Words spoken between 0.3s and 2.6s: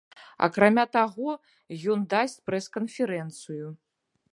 Акрамя таго, ён дасць